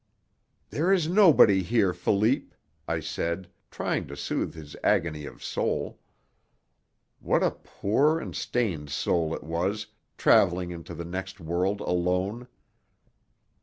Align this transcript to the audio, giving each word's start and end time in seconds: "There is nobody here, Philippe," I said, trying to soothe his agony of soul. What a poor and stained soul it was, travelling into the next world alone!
"There 0.71 0.91
is 0.91 1.07
nobody 1.07 1.61
here, 1.61 1.93
Philippe," 1.93 2.55
I 2.87 3.01
said, 3.01 3.49
trying 3.69 4.07
to 4.07 4.17
soothe 4.17 4.55
his 4.55 4.75
agony 4.83 5.27
of 5.27 5.43
soul. 5.43 5.99
What 7.19 7.43
a 7.43 7.51
poor 7.51 8.17
and 8.19 8.35
stained 8.35 8.89
soul 8.89 9.35
it 9.35 9.43
was, 9.43 9.85
travelling 10.17 10.71
into 10.71 10.95
the 10.95 11.05
next 11.05 11.39
world 11.39 11.81
alone! 11.81 12.47